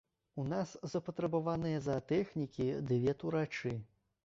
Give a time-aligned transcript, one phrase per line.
[0.43, 3.79] У нас запатрабаваныя заатэхнікі ды ветурачы.